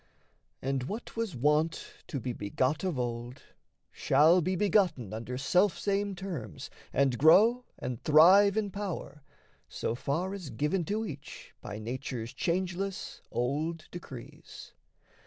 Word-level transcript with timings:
And 0.63 0.85
what 0.85 1.15
was 1.15 1.35
wont 1.35 1.93
to 2.07 2.19
be 2.19 2.33
begot 2.33 2.83
of 2.83 2.97
old 2.97 3.43
Shall 3.91 4.41
be 4.41 4.55
begotten 4.55 5.13
under 5.13 5.37
selfsame 5.37 6.15
terms 6.15 6.71
And 6.91 7.19
grow 7.19 7.65
and 7.77 8.03
thrive 8.03 8.57
in 8.57 8.71
power, 8.71 9.21
so 9.69 9.93
far 9.93 10.33
as 10.33 10.49
given 10.49 10.85
To 10.85 11.05
each 11.05 11.53
by 11.61 11.77
Nature's 11.77 12.33
changeless, 12.33 13.21
old 13.29 13.87
decrees. 13.91 14.73